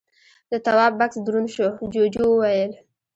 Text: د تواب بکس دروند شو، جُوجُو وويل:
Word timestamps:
د 0.51 0.53
تواب 0.65 0.93
بکس 0.99 1.17
دروند 1.25 1.47
شو، 1.55 1.67
جُوجُو 1.93 2.25
وويل: 2.29 2.71